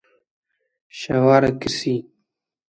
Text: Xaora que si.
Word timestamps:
Xaora 0.99 1.51
que 1.59 1.69
si. 1.77 1.95